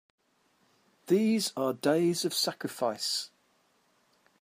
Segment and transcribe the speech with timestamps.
[1.05, 3.29] These are days of sacrifice!